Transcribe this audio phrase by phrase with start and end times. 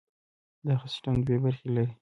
[0.67, 1.89] دغه سیستم دوې برخې لري.